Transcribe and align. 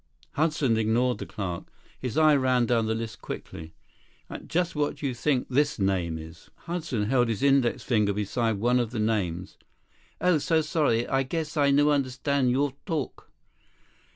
Hudson 0.31 0.77
ignored 0.77 1.19
the 1.19 1.27
clerk. 1.27 1.65
His 1.99 2.17
eye 2.17 2.35
ran 2.35 2.65
down 2.65 2.87
the 2.87 2.95
list 2.95 3.21
quickly. 3.21 3.75
"And 4.31 4.49
just 4.49 4.75
what 4.75 4.95
do 4.95 5.05
you 5.05 5.13
think 5.13 5.47
this 5.47 5.77
name 5.77 6.17
is?" 6.17 6.49
Hudson 6.65 7.03
held 7.05 7.27
his 7.27 7.43
index 7.43 7.83
finger 7.83 8.11
beside 8.11 8.53
one 8.53 8.79
of 8.79 8.89
the 8.89 8.99
names. 8.99 9.59
"Oh, 10.19 10.39
so 10.39 10.61
sorry. 10.61 11.07
I 11.07 11.21
guess 11.21 11.55
I 11.55 11.69
no 11.69 11.91
understand 11.91 12.49
your 12.49 12.73
talk." 12.87 13.29